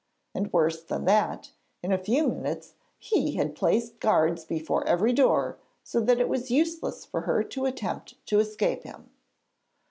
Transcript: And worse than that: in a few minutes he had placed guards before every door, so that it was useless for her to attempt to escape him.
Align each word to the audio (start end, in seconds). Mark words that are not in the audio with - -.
And 0.33 0.51
worse 0.51 0.81
than 0.81 1.05
that: 1.05 1.51
in 1.83 1.91
a 1.91 1.97
few 2.03 2.27
minutes 2.27 2.73
he 2.97 3.33
had 3.33 3.53
placed 3.55 3.99
guards 3.99 4.43
before 4.43 4.83
every 4.87 5.13
door, 5.13 5.59
so 5.83 6.01
that 6.01 6.19
it 6.19 6.27
was 6.27 6.49
useless 6.49 7.05
for 7.05 7.21
her 7.21 7.43
to 7.43 7.67
attempt 7.67 8.15
to 8.25 8.39
escape 8.39 8.81
him. 8.81 9.11